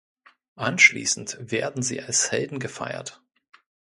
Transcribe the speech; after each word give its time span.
Anschließend 0.55 1.37
werden 1.39 1.83
sie 1.83 2.01
als 2.01 2.31
Helden 2.31 2.57
gefeiert. 2.57 3.21